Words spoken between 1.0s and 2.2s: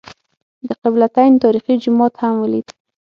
تین تاریخي جومات